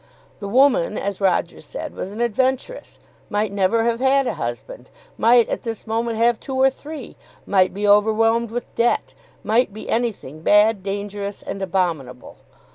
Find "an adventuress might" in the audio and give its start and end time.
2.09-3.51